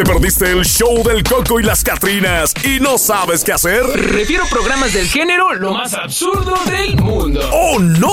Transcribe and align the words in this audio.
¿Te 0.00 0.06
perdiste 0.06 0.50
el 0.50 0.64
show 0.64 1.02
del 1.02 1.22
Coco 1.22 1.60
y 1.60 1.62
las 1.62 1.84
Catrinas 1.84 2.54
y 2.64 2.80
no 2.80 2.96
sabes 2.96 3.44
qué 3.44 3.52
hacer? 3.52 3.82
Refiero 3.84 4.46
programas 4.48 4.94
del 4.94 5.06
género 5.06 5.52
lo 5.52 5.74
más 5.74 5.92
absurdo 5.92 6.54
del 6.64 6.96
mundo. 6.96 7.46
¡Oh, 7.52 7.78
no! 7.78 8.08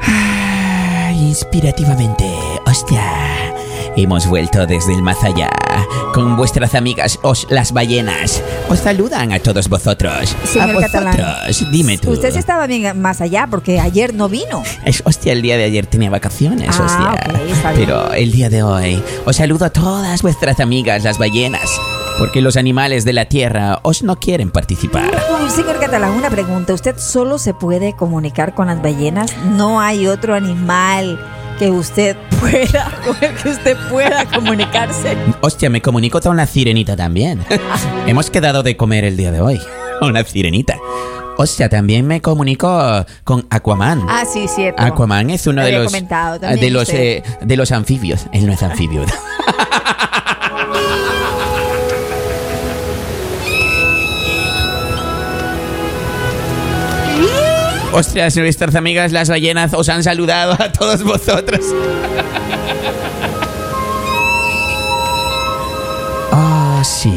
Ah, 0.00 1.12
inspirativamente, 1.12 2.24
hostia. 2.64 3.55
Hemos 3.98 4.26
vuelto 4.26 4.66
desde 4.66 4.92
el 4.94 5.00
más 5.02 5.22
allá. 5.24 5.48
Con 6.12 6.36
vuestras 6.36 6.74
amigas, 6.74 7.18
os 7.22 7.46
las 7.50 7.72
ballenas. 7.72 8.42
Os 8.68 8.80
saludan 8.80 9.32
a 9.32 9.38
todos 9.38 9.68
vosotros. 9.68 10.36
Señor 10.44 10.76
a 10.76 10.80
Catalán. 10.86 11.16
vosotros. 11.16 11.70
Dime 11.72 11.96
tú. 11.98 12.10
Usted 12.10 12.32
sí 12.32 12.38
estaba 12.38 12.66
bien 12.66 13.00
más 13.00 13.20
allá 13.22 13.46
porque 13.50 13.80
ayer 13.80 14.12
no 14.14 14.28
vino. 14.28 14.62
Es, 14.84 15.02
hostia, 15.06 15.32
el 15.32 15.40
día 15.42 15.56
de 15.56 15.64
ayer 15.64 15.86
tenía 15.86 16.10
vacaciones, 16.10 16.68
Ah, 16.78 16.84
hostia. 16.84 17.32
ok, 17.34 17.50
está 17.50 17.72
bien. 17.72 17.86
Pero 17.86 18.12
el 18.12 18.32
día 18.32 18.50
de 18.50 18.62
hoy 18.62 19.02
os 19.24 19.36
saludo 19.36 19.64
a 19.64 19.70
todas 19.70 20.20
vuestras 20.22 20.60
amigas, 20.60 21.02
las 21.04 21.18
ballenas. 21.18 21.68
Porque 22.18 22.40
los 22.40 22.56
animales 22.56 23.04
de 23.04 23.12
la 23.12 23.26
tierra 23.26 23.78
os 23.82 24.02
no 24.02 24.16
quieren 24.16 24.50
participar. 24.50 25.10
Uy, 25.42 25.50
señor 25.50 25.78
Catalán, 25.78 26.12
una 26.12 26.30
pregunta. 26.30 26.72
¿Usted 26.72 26.96
solo 26.98 27.38
se 27.38 27.52
puede 27.52 27.94
comunicar 27.94 28.54
con 28.54 28.68
las 28.68 28.80
ballenas? 28.82 29.34
¿No 29.44 29.80
hay 29.82 30.06
otro 30.06 30.34
animal 30.34 31.18
que 31.58 31.70
usted 31.70 32.16
pueda, 32.40 32.92
que 33.42 33.48
usted 33.48 33.76
pueda 33.90 34.24
comunicarse? 34.26 35.16
Hostia, 35.40 35.70
me 35.70 35.80
comunico 35.80 36.20
con 36.20 36.36
la 36.36 36.46
sirenita 36.46 36.96
también. 36.96 37.44
Hemos 38.06 38.30
quedado 38.30 38.62
de 38.62 38.76
comer 38.76 39.04
el 39.04 39.16
día 39.16 39.30
de 39.30 39.40
hoy. 39.40 39.60
Una 40.00 40.22
sirenita. 40.24 40.76
Hostia, 41.38 41.68
también 41.68 42.06
me 42.06 42.22
comunico 42.22 43.04
con 43.24 43.46
Aquaman. 43.50 44.06
Ah, 44.08 44.24
sí, 44.24 44.48
cierto. 44.48 44.82
Aquaman 44.82 45.28
es 45.30 45.46
uno 45.46 45.62
de 45.62 45.72
los 45.72 45.92
de 45.92 46.70
los 46.70 46.88
eh, 46.88 47.22
de 47.42 47.56
los 47.56 47.72
anfibios. 47.72 48.26
Él 48.32 48.46
no 48.46 48.54
es 48.54 48.62
anfibio. 48.62 49.04
Ostras, 57.96 58.36
nuestras 58.36 58.74
amigas 58.74 59.10
las 59.10 59.30
ballenas 59.30 59.72
os 59.72 59.88
han 59.88 60.04
saludado 60.04 60.52
a 60.52 60.70
todos 60.70 61.02
vosotros. 61.02 61.60
Oh, 66.30 66.82
sí. 66.84 67.10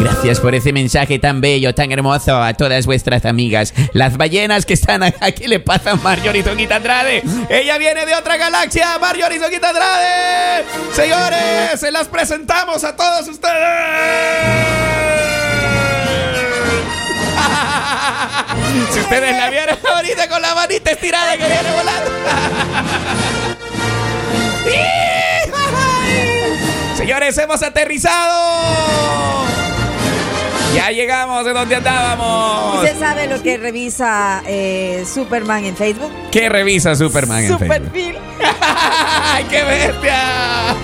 Gracias 0.00 0.40
por 0.40 0.54
ese 0.54 0.72
mensaje 0.72 1.18
tan 1.18 1.42
bello, 1.42 1.74
tan 1.74 1.92
hermoso 1.92 2.42
a 2.42 2.54
todas 2.54 2.86
vuestras 2.86 3.26
amigas. 3.26 3.74
Las 3.92 4.16
ballenas 4.16 4.64
que 4.64 4.72
están 4.72 5.02
acá, 5.02 5.30
¿qué 5.32 5.46
le 5.46 5.60
pasa 5.60 5.90
a 5.90 5.96
Marjorie 5.96 6.42
Soquita 6.42 6.76
Andrade? 6.76 7.22
Ella 7.50 7.76
viene 7.76 8.06
de 8.06 8.14
otra 8.14 8.38
galaxia, 8.38 8.98
Marjorie 8.98 9.40
Soquita 9.40 9.68
Andrade. 9.68 10.64
Señores, 10.94 11.78
se 11.78 11.92
las 11.92 12.08
presentamos 12.08 12.82
a 12.82 12.96
todos 12.96 13.28
ustedes. 13.28 15.23
Si 18.92 19.00
ustedes 19.00 19.36
la 19.36 19.50
vieron 19.50 19.76
ahorita 19.94 20.28
con 20.28 20.40
la 20.42 20.54
manita 20.54 20.90
estirada 20.92 21.32
que 21.36 21.46
viene 21.46 21.70
volando. 21.76 22.10
Señores, 26.96 27.36
hemos 27.38 27.62
aterrizado. 27.62 29.44
Ya 30.74 30.90
llegamos 30.90 31.44
de 31.44 31.52
donde 31.52 31.76
andábamos. 31.76 32.76
¿Usted 32.82 32.98
sabe 32.98 33.26
lo 33.28 33.40
que 33.42 33.58
revisa 33.58 34.42
eh, 34.46 35.04
Superman 35.12 35.64
en 35.64 35.76
Facebook? 35.76 36.10
¿Qué 36.32 36.48
revisa 36.48 36.96
Superman 36.96 37.44
en 37.44 37.52
Su 37.52 37.58
Facebook? 37.58 37.90
perfil. 37.92 38.16
¡Ay, 39.22 39.44
qué 39.44 39.62
bestia! 39.62 40.74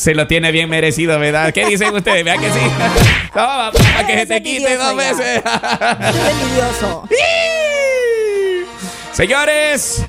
Se 0.00 0.14
lo 0.14 0.26
tiene 0.26 0.50
bien 0.50 0.70
merecido, 0.70 1.18
¿verdad? 1.18 1.52
¿Qué 1.52 1.66
dicen 1.66 1.94
ustedes? 1.94 2.24
Vean 2.24 2.40
que 2.40 2.50
sí. 2.50 2.58
Toma, 3.34 3.70
para 3.70 4.06
que 4.06 4.20
se 4.20 4.26
te 4.26 4.42
quite 4.42 4.78
dos 4.78 4.96
veces. 4.96 5.42
Es 5.44 6.30
envidioso. 6.30 7.06
Señores, 9.12 10.06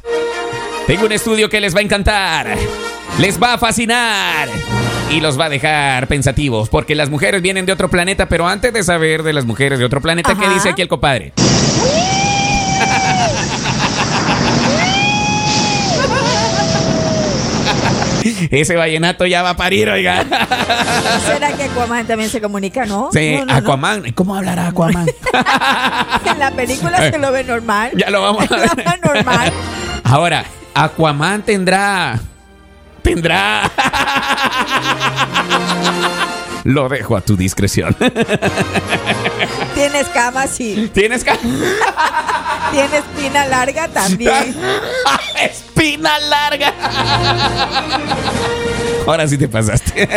tengo 0.87 1.07
un 1.07 1.11
estudio 1.11 1.49
que 1.49 1.59
les 1.59 1.75
va 1.75 1.79
a 1.79 1.83
encantar. 1.83 2.55
Les 3.19 3.37
va 3.37 3.55
a 3.55 3.57
fascinar. 3.57 4.47
Y 5.09 5.19
los 5.19 5.37
va 5.37 5.47
a 5.47 5.49
dejar 5.49 6.07
pensativos. 6.07 6.69
Porque 6.69 6.95
las 6.95 7.09
mujeres 7.09 7.41
vienen 7.41 7.65
de 7.65 7.73
otro 7.73 7.89
planeta. 7.89 8.29
Pero 8.29 8.47
antes 8.47 8.71
de 8.71 8.83
saber 8.83 9.23
de 9.23 9.33
las 9.33 9.43
mujeres 9.43 9.77
de 9.77 9.83
otro 9.83 9.99
planeta, 9.99 10.37
¿qué 10.39 10.47
dice 10.47 10.69
aquí 10.69 10.83
el 10.83 10.87
compadre? 10.87 11.33
Ese 18.49 18.75
vallenato 18.75 19.25
ya 19.25 19.43
va 19.43 19.51
a 19.51 19.55
parir, 19.57 19.89
oiga. 19.89 20.23
¿Será 21.25 21.51
que 21.53 21.63
Aquaman 21.63 22.05
también 22.07 22.29
se 22.29 22.41
comunica, 22.41 22.85
no? 22.85 23.09
Sí, 23.13 23.33
No, 23.33 23.39
no, 23.39 23.45
no. 23.45 23.53
Aquaman. 23.53 24.11
¿Cómo 24.13 24.35
hablará 24.35 24.67
Aquaman? 24.67 25.05
En 26.25 26.39
la 26.39 26.51
película 26.51 26.97
se 27.11 27.17
lo 27.17 27.31
ve 27.31 27.43
normal. 27.43 27.91
Ya 27.95 28.09
lo 28.09 28.21
vamos 28.21 28.49
a 28.51 28.55
ver. 28.75 28.99
Normal. 29.03 29.51
Ahora, 30.03 30.43
Aquaman 30.73 31.41
tendrá. 31.43 32.19
Tendrá. 33.01 33.69
Lo 36.63 36.87
dejo 36.87 37.17
a 37.17 37.21
tu 37.21 37.35
discreción. 37.35 37.95
Tiene 39.73 39.99
escamas 40.01 40.59
y 40.59 40.87
Tienes 40.93 41.23
que. 41.23 41.31
tiene 42.71 42.97
espina 42.97 43.45
larga 43.47 43.87
también. 43.87 44.55
Espina 45.81 46.19
larga. 46.19 46.73
Ahora 49.07 49.27
sí 49.27 49.35
te 49.35 49.47
pasaste. 49.47 50.07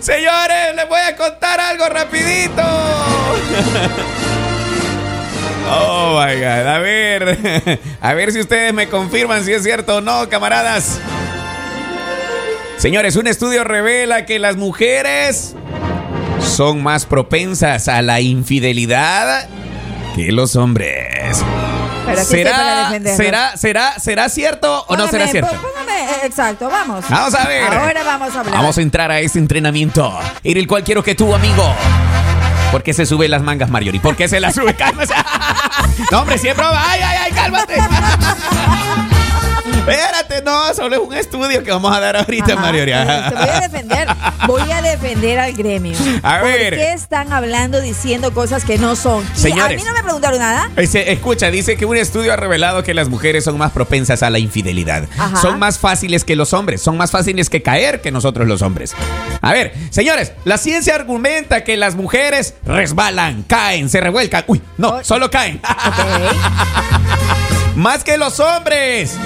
Señores, 0.00 0.74
les 0.74 0.88
voy 0.88 0.98
a 0.98 1.14
contar 1.16 1.60
algo 1.60 1.88
rapidito. 1.88 2.62
Oh 5.72 6.20
my 6.20 6.34
god. 6.34 6.66
A 6.66 6.78
ver. 6.78 7.78
A 8.00 8.14
ver 8.14 8.32
si 8.32 8.40
ustedes 8.40 8.74
me 8.74 8.88
confirman 8.88 9.44
si 9.44 9.52
es 9.52 9.62
cierto 9.62 9.98
o 9.98 10.00
no, 10.00 10.28
camaradas. 10.28 10.98
Señores, 12.78 13.14
un 13.14 13.28
estudio 13.28 13.62
revela 13.62 14.26
que 14.26 14.40
las 14.40 14.56
mujeres 14.56 15.54
son 16.40 16.82
más 16.82 17.06
propensas 17.06 17.86
a 17.86 18.02
la 18.02 18.20
infidelidad 18.20 19.48
que 20.16 20.32
los 20.32 20.56
hombres. 20.56 21.44
Para 22.10 22.24
¿Será, 22.24 22.90
será, 23.16 23.56
será, 23.56 23.98
será 23.98 24.28
cierto 24.28 24.84
o 24.88 24.96
no 24.96 25.08
será 25.08 25.26
cierto? 25.28 25.50
pó- 25.50 25.60
póngame, 25.68 26.02
eh, 26.04 26.16
exacto, 26.24 26.68
vamos. 26.68 27.04
Vamos 27.08 27.34
a 27.34 27.44
ver. 27.46 27.64
Ahora 27.64 28.02
vamos 28.04 28.34
a 28.34 28.40
hablar. 28.40 28.54
Vamos 28.54 28.78
a 28.78 28.82
entrar 28.82 29.10
a 29.10 29.20
este 29.20 29.38
entrenamiento 29.38 30.18
en 30.42 30.56
el 30.56 30.66
cual 30.66 30.84
quiero 30.84 31.02
que 31.02 31.14
tú, 31.14 31.34
amigo. 31.34 31.74
¿Por 32.70 32.82
qué 32.84 32.92
se 32.94 33.04
sube 33.06 33.26
las 33.28 33.42
mangas, 33.42 33.68
Marjorie? 33.70 34.00
¿Por 34.00 34.14
qué 34.16 34.28
se 34.28 34.38
las 34.40 34.54
sube? 34.54 34.74
Cálmate. 34.76 35.14
No, 36.10 36.20
hombre, 36.20 36.38
siempre. 36.38 36.64
¡Ay, 36.66 37.00
ay, 37.02 37.16
ay! 37.24 37.32
¡Cálmate! 37.32 37.74
Espérate, 39.80 40.42
no, 40.42 40.74
solo 40.74 40.96
es 40.96 41.00
un 41.02 41.14
estudio 41.14 41.64
que 41.64 41.70
vamos 41.70 41.94
a 41.96 42.00
dar 42.00 42.16
ahorita, 42.16 42.52
Ajá, 42.52 42.70
eh, 42.76 42.84
Te 43.30 43.34
voy 43.34 43.48
a 43.48 43.60
defender. 43.60 44.08
Voy 44.46 44.70
a 44.70 44.82
defender 44.82 45.38
al 45.38 45.52
gremio. 45.54 45.96
A 46.22 46.42
ver. 46.42 46.74
¿Por 46.74 46.78
qué 46.78 46.92
están 46.92 47.32
hablando 47.32 47.80
diciendo 47.80 48.32
cosas 48.32 48.64
que 48.64 48.78
no 48.78 48.94
son? 48.94 49.24
Y 49.36 49.38
Señores. 49.38 49.80
A 49.80 49.82
mí 49.82 49.88
no 49.88 49.94
me 49.94 50.02
preguntaron 50.02 50.38
nada. 50.38 50.70
Ese- 50.76 51.10
escucha, 51.12 51.50
dice 51.50 51.76
que 51.76 51.86
un 51.86 51.96
estudio 51.96 52.32
ha 52.32 52.36
revelado 52.36 52.82
que 52.82 52.94
las 52.94 53.08
mujeres 53.08 53.44
son 53.44 53.58
más 53.58 53.72
propensas 53.72 54.22
a 54.22 54.30
la 54.30 54.38
infidelidad. 54.38 55.04
Ajá. 55.18 55.36
Son 55.36 55.58
más 55.58 55.78
fáciles 55.78 56.24
que 56.24 56.36
los 56.36 56.52
hombres, 56.52 56.82
son 56.82 56.96
más 56.96 57.10
fáciles 57.10 57.48
que 57.50 57.62
caer 57.62 58.00
que 58.00 58.10
nosotros 58.10 58.46
los 58.46 58.62
hombres. 58.62 58.94
A 59.40 59.52
ver, 59.52 59.72
señores, 59.90 60.32
la 60.44 60.58
ciencia 60.58 60.94
argumenta 60.94 61.64
que 61.64 61.76
las 61.76 61.94
mujeres 61.96 62.54
resbalan, 62.64 63.42
caen, 63.44 63.88
se 63.88 64.00
revuelcan. 64.00 64.44
Uy, 64.46 64.62
no, 64.76 64.90
Oh. 64.90 65.04
solo 65.04 65.30
caen. 65.30 65.60
Más 67.76 68.02
que 68.04 68.18
los 68.18 68.40
hombres. 68.40 69.16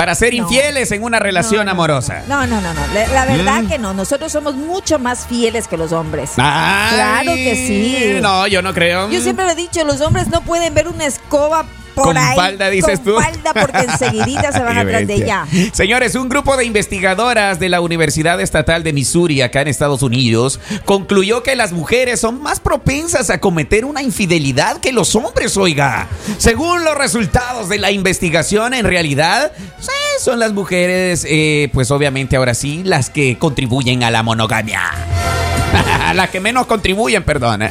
Para 0.00 0.14
ser 0.14 0.32
No. 0.32 0.44
infieles 0.44 0.90
en 0.92 1.02
una 1.02 1.18
relación 1.18 1.66
No, 1.66 1.72
amorosa. 1.72 2.22
No, 2.26 2.46
no, 2.46 2.58
no, 2.62 2.72
no. 2.72 2.80
La, 2.94 3.06
la 3.08 3.26
verdad 3.26 3.62
Mm. 3.64 3.68
que 3.68 3.78
no. 3.78 3.92
Nosotros 3.92 4.32
somos 4.32 4.54
mucho 4.54 4.98
más 4.98 5.26
fieles 5.26 5.68
que 5.68 5.76
los 5.76 5.92
hombres. 5.92 6.30
Ay, 6.38 6.94
Claro 6.94 7.34
que 7.34 7.54
sí. 7.54 8.18
No, 8.22 8.46
yo 8.46 8.62
no 8.62 8.72
creo. 8.72 9.10
Yo 9.10 9.20
siempre 9.20 9.44
lo 9.44 9.50
he 9.50 9.54
dicho, 9.54 9.84
los 9.84 10.00
hombres 10.00 10.28
no 10.28 10.40
pueden 10.40 10.72
ver 10.72 10.88
una 10.88 11.04
escoba 11.04 11.66
por 11.94 12.04
Con 12.04 12.16
ahí. 12.18 12.36
falda, 12.36 12.70
dices 12.70 13.00
con 13.00 13.14
tú. 13.14 13.20
falda 13.20 13.52
porque 13.54 13.78
enseguidita 13.78 14.52
se 14.52 14.60
van 14.60 14.78
atrás 14.78 15.06
de 15.06 15.14
ella. 15.14 15.46
Señores, 15.72 16.14
un 16.14 16.28
grupo 16.28 16.56
de 16.56 16.64
investigadoras 16.64 17.58
de 17.60 17.68
la 17.68 17.80
Universidad 17.80 18.40
Estatal 18.40 18.82
de 18.82 18.92
Missouri, 18.92 19.42
acá 19.42 19.62
en 19.62 19.68
Estados 19.68 20.02
Unidos, 20.02 20.60
concluyó 20.84 21.42
que 21.42 21.56
las 21.56 21.72
mujeres 21.72 22.20
son 22.20 22.42
más 22.42 22.60
propensas 22.60 23.30
a 23.30 23.40
cometer 23.40 23.84
una 23.84 24.02
infidelidad 24.02 24.78
que 24.78 24.92
los 24.92 25.14
hombres, 25.16 25.56
oiga. 25.56 26.08
Según 26.38 26.84
los 26.84 26.96
resultados 26.96 27.68
de 27.68 27.78
la 27.78 27.90
investigación, 27.90 28.74
en 28.74 28.84
realidad, 28.86 29.52
sí, 29.80 29.90
son 30.20 30.38
las 30.38 30.52
mujeres, 30.52 31.26
eh, 31.28 31.70
pues 31.72 31.90
obviamente 31.90 32.36
ahora 32.36 32.54
sí, 32.54 32.82
las 32.84 33.10
que 33.10 33.38
contribuyen 33.38 34.02
a 34.04 34.10
la 34.10 34.22
monogamia. 34.22 34.82
las 36.14 36.30
que 36.30 36.40
menos 36.40 36.66
contribuyen, 36.66 37.22
perdón. 37.22 37.62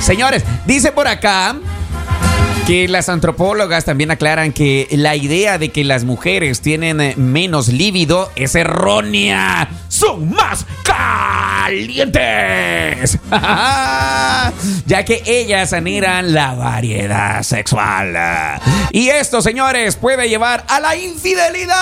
Señores, 0.00 0.44
dice 0.66 0.92
por 0.92 1.08
acá 1.08 1.56
Que 2.66 2.88
las 2.88 3.08
antropólogas 3.08 3.84
también 3.84 4.10
aclaran 4.10 4.52
que 4.52 4.88
la 4.90 5.14
idea 5.14 5.58
de 5.58 5.70
que 5.70 5.84
las 5.84 6.04
mujeres 6.04 6.60
tienen 6.60 7.00
eh, 7.00 7.14
menos 7.16 7.68
líbido 7.68 8.30
es 8.34 8.54
errónea. 8.56 9.68
Son 9.88 10.30
más 10.30 10.66
calientes. 10.82 12.08
ya 14.86 15.04
que 15.04 15.22
ellas 15.26 15.72
anhelan 15.72 16.34
la 16.34 16.54
variedad 16.54 17.42
sexual. 17.42 18.14
Y 18.90 19.08
esto, 19.10 19.42
señores, 19.42 19.96
puede 19.96 20.28
llevar 20.28 20.64
a 20.68 20.80
la 20.80 20.96
infidelidad. 20.96 21.76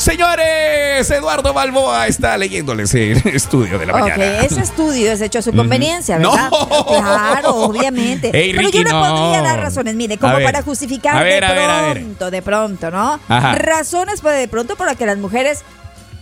Señores, 0.00 1.10
Eduardo 1.10 1.52
Balboa 1.52 2.06
está 2.06 2.38
leyéndoles 2.38 2.94
el 2.94 3.18
estudio 3.34 3.78
de 3.78 3.84
la 3.84 3.92
Ok, 3.92 4.00
mañana. 4.00 4.40
ese 4.40 4.62
estudio 4.62 5.12
es 5.12 5.20
hecho 5.20 5.40
a 5.40 5.42
su 5.42 5.52
conveniencia, 5.52 6.18
No. 6.18 6.30
¿verdad? 6.32 6.48
Claro, 6.88 7.54
obviamente. 7.56 8.30
Pero 8.32 8.70
yo 8.70 8.82
no. 8.84 8.98
podría 8.98 9.42
dar 9.42 9.60
razones, 9.60 9.94
mire, 9.96 10.16
como 10.16 10.36
ver. 10.36 10.44
para 10.46 10.62
justificar 10.62 11.18
de 11.18 11.24
ver, 11.24 11.44
a 11.44 11.52
ver. 11.52 11.98
pronto, 12.00 12.30
de 12.30 12.40
pronto, 12.40 12.90
¿no? 12.90 13.20
Ajá. 13.28 13.54
Razones 13.56 14.22
pues, 14.22 14.38
de 14.38 14.48
pronto 14.48 14.74
por 14.74 14.86
las 14.86 14.96
que 14.96 15.04
las 15.04 15.18
mujeres 15.18 15.64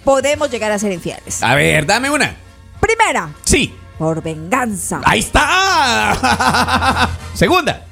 podemos 0.02 0.50
llegar 0.50 0.72
a 0.72 0.78
ser 0.80 0.90
infieles. 0.90 1.40
A 1.44 1.54
ver, 1.54 1.86
dame 1.86 2.10
una. 2.10 2.34
Primera, 2.80 3.30
Sí. 3.44 3.72
por 3.96 4.20
venganza. 4.25 5.00
Ahí 5.04 5.20
está. 5.20 7.10
Segunda. 7.32 7.84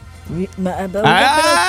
Ah, 1.05 1.69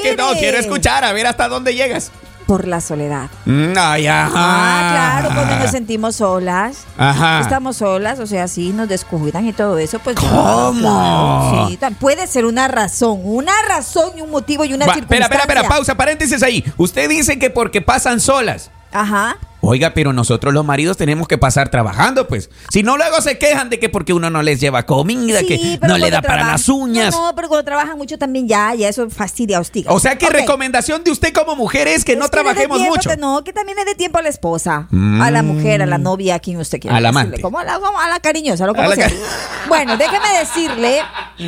que 0.00 0.14
no, 0.16 0.32
quiero 0.34 0.58
escuchar, 0.58 1.02
a 1.02 1.12
ver 1.12 1.26
hasta 1.26 1.48
dónde 1.48 1.74
llegas. 1.74 2.12
Por 2.50 2.66
la 2.66 2.80
soledad. 2.80 3.30
Mm, 3.44 3.74
Ay, 3.78 4.08
ajá. 4.08 4.32
Ah, 4.34 5.20
claro, 5.20 5.34
cuando 5.36 5.54
nos 5.54 5.70
sentimos 5.70 6.16
solas. 6.16 6.78
Ajá. 6.98 7.38
Estamos 7.42 7.76
solas, 7.76 8.18
o 8.18 8.26
sea, 8.26 8.48
sí, 8.48 8.72
nos 8.72 8.88
descuidan 8.88 9.46
y 9.46 9.52
todo 9.52 9.78
eso, 9.78 10.00
pues. 10.00 10.16
¿Cómo? 10.16 10.72
claro, 10.80 11.68
sí, 11.68 11.78
puede 12.00 12.26
ser 12.26 12.46
una 12.46 12.66
razón, 12.66 13.20
una 13.22 13.52
razón 13.68 14.18
y 14.18 14.22
un 14.22 14.30
motivo 14.30 14.64
y 14.64 14.74
una 14.74 14.84
Va, 14.86 14.94
espera, 14.94 15.06
circunstancia. 15.06 15.36
espera, 15.38 15.60
espera, 15.60 15.68
pausa, 15.76 15.94
paréntesis 15.94 16.42
ahí. 16.42 16.64
Usted 16.76 17.08
dice 17.08 17.38
que 17.38 17.50
porque 17.50 17.82
pasan 17.82 18.18
solas. 18.18 18.72
Ajá. 18.90 19.36
Oiga, 19.70 19.94
pero 19.94 20.12
nosotros 20.12 20.52
los 20.52 20.64
maridos 20.64 20.96
tenemos 20.96 21.28
que 21.28 21.38
pasar 21.38 21.68
trabajando, 21.68 22.26
pues. 22.26 22.50
Si 22.70 22.82
no, 22.82 22.96
luego 22.96 23.20
se 23.20 23.38
quejan 23.38 23.70
de 23.70 23.78
que 23.78 23.88
porque 23.88 24.12
uno 24.12 24.28
no 24.30 24.42
les 24.42 24.58
lleva 24.60 24.84
comida, 24.84 25.38
Sí, 25.40 25.46
que 25.46 25.78
no 25.86 25.96
le 25.96 26.10
da 26.10 26.22
para 26.22 26.44
las 26.44 26.68
uñas. 26.68 27.14
No, 27.14 27.28
no, 27.28 27.34
pero 27.36 27.46
cuando 27.48 27.64
trabajan 27.64 27.96
mucho 27.96 28.18
también 28.18 28.48
ya, 28.48 28.74
ya 28.74 28.88
eso 28.88 29.08
fastidia, 29.10 29.60
hostiga. 29.60 29.92
O 29.92 30.00
sea 30.00 30.18
que 30.18 30.28
recomendación 30.28 31.04
de 31.04 31.12
usted 31.12 31.32
como 31.32 31.54
mujer 31.54 31.86
es 31.86 32.04
que 32.04 32.12
Es 32.12 32.18
no 32.18 32.28
trabajemos 32.28 32.78
tiempo, 32.78 32.96
mucho. 32.96 33.10
que 33.10 33.16
no, 33.16 33.44
que 33.44 33.52
también 33.52 33.76
le 33.78 33.84
dé 33.84 33.94
tiempo 33.94 34.18
a 34.18 34.22
la 34.22 34.28
esposa, 34.28 34.88
Mm. 34.90 35.20
a 35.22 35.30
la 35.30 35.42
mujer, 35.44 35.82
a 35.82 35.86
la 35.86 35.98
novia, 35.98 36.34
a 36.34 36.38
quien 36.40 36.58
usted 36.58 36.80
quiera. 36.80 36.96
A 36.96 37.00
la 37.00 37.10
amante. 37.10 37.40
Como 37.40 37.60
a 37.60 37.64
la, 37.64 37.78
como 37.78 38.00
a 38.00 38.08
la 38.08 38.18
cariñosa, 38.18 38.66
lo 38.66 38.72
A 38.72 38.74
como 38.74 38.90
sea. 38.92 39.08
cari- 39.08 39.16
Bueno, 39.68 39.96
déjeme 39.96 40.26
decirle 40.40 41.00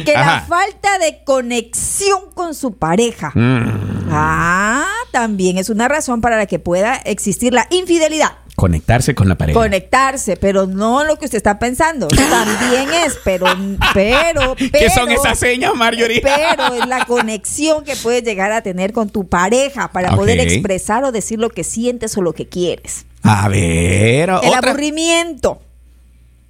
que 0.04 0.12
la 0.12 0.44
falta 0.48 0.98
de 0.98 1.24
conexión 1.24 2.30
con 2.34 2.54
su 2.54 2.76
pareja. 2.76 3.32
Mm. 3.34 4.08
Ah, 4.12 4.86
también 5.12 5.58
es 5.58 5.70
una 5.70 5.86
razón 5.86 6.20
para 6.20 6.36
la 6.36 6.46
que 6.46 6.58
pueda 6.58 6.96
existir 6.96 7.52
la 7.52 7.68
infidelidad. 7.70 8.32
Conectarse 8.56 9.14
con 9.14 9.28
la 9.28 9.36
pareja. 9.36 9.58
Conectarse, 9.58 10.36
pero 10.36 10.66
no 10.66 11.04
lo 11.04 11.16
que 11.16 11.24
usted 11.24 11.38
está 11.38 11.58
pensando. 11.58 12.06
También 12.30 12.88
es, 13.06 13.18
pero, 13.24 13.46
pero, 13.94 14.54
pero. 14.56 14.56
¿Qué 14.72 14.90
son 14.90 15.10
esas 15.10 15.38
señas, 15.38 15.74
Marjorie? 15.74 16.20
Pero 16.22 16.74
es 16.74 16.86
la 16.86 17.06
conexión 17.06 17.82
que 17.84 17.96
puedes 17.96 18.22
llegar 18.24 18.52
a 18.52 18.62
tener 18.62 18.92
con 18.92 19.08
tu 19.08 19.26
pareja 19.28 19.90
para 19.90 20.14
poder 20.14 20.38
expresar 20.40 21.02
o 21.04 21.12
decir 21.12 21.38
lo 21.38 21.48
que 21.48 21.64
sientes 21.64 22.16
o 22.18 22.22
lo 22.22 22.34
que 22.34 22.46
quieres. 22.48 23.06
A 23.22 23.48
ver, 23.48 24.28
El 24.28 24.34
otra. 24.34 24.58
aburrimiento. 24.70 25.60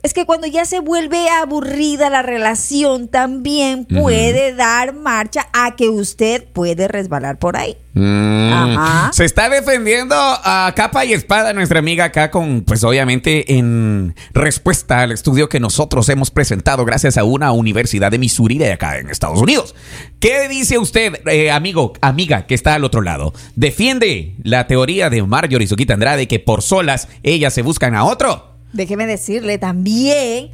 Es 0.02 0.14
que 0.14 0.26
cuando 0.26 0.48
ya 0.48 0.64
se 0.64 0.80
vuelve 0.80 1.28
aburrida 1.28 2.10
la 2.10 2.22
relación, 2.22 3.06
también 3.06 3.84
puede 3.84 4.52
dar 4.52 4.94
marcha 4.94 5.46
a 5.52 5.76
que 5.76 5.88
usted 5.90 6.44
puede 6.52 6.88
resbalar 6.88 7.38
por 7.38 7.56
ahí. 7.56 7.76
Mm. 7.94 8.52
Ajá. 8.52 9.10
Se 9.12 9.24
está 9.24 9.48
defendiendo 9.48 10.16
a 10.16 10.72
capa 10.74 11.04
y 11.04 11.12
espada 11.12 11.52
nuestra 11.52 11.78
amiga 11.78 12.06
acá 12.06 12.32
con, 12.32 12.62
pues 12.62 12.82
obviamente 12.82 13.56
en 13.56 14.16
respuesta 14.32 15.02
al 15.02 15.12
estudio 15.12 15.48
que 15.48 15.60
nosotros 15.60 16.08
hemos 16.08 16.32
presentado 16.32 16.84
gracias 16.84 17.16
a 17.16 17.22
una 17.22 17.52
universidad 17.52 18.10
de 18.10 18.18
Missouri 18.18 18.58
de 18.58 18.72
acá 18.72 18.98
en 18.98 19.08
Estados 19.08 19.40
Unidos. 19.40 19.76
¿Qué 20.18 20.48
dice 20.48 20.78
usted, 20.78 21.20
eh, 21.28 21.52
amigo, 21.52 21.92
amiga 22.00 22.46
que 22.46 22.54
está 22.54 22.74
al 22.74 22.84
otro 22.84 23.02
lado? 23.02 23.34
¿Defiende 23.54 24.34
la 24.42 24.66
teoría 24.66 25.10
de 25.10 25.22
Marjorie 25.22 25.68
Suquita 25.68 25.94
Andrade 25.94 26.26
que 26.26 26.40
por 26.40 26.62
solas 26.62 27.06
ellas 27.22 27.54
se 27.54 27.62
buscan 27.62 27.94
a 27.94 28.04
otro? 28.04 28.51
Déjeme 28.72 29.06
decirle 29.06 29.58
también 29.58 30.50